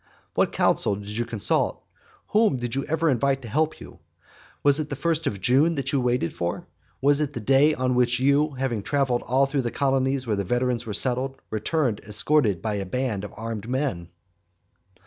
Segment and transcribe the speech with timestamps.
[0.33, 1.83] What council did you consult?
[2.29, 3.99] Whom did you ever invite to help you?
[4.63, 6.65] What was the first of June that you waited for?
[7.01, 10.43] Was it that day on which you, having travelled all through the colonies where the
[10.43, 14.07] veterans were settled, returned escorted by a band of armed men?